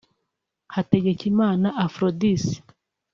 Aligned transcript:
Hategekimana 0.73 1.67
Aphrodis 1.83 2.43